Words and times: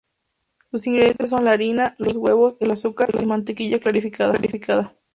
Sus 0.71 0.87
ingredientes 0.87 1.29
son 1.29 1.45
la 1.45 1.51
harina, 1.51 1.93
los 1.99 2.15
huevos, 2.17 2.57
el 2.59 2.71
azúcar 2.71 3.11
y 3.21 3.25
mantequilla 3.27 3.79
clarificada. 3.79 4.95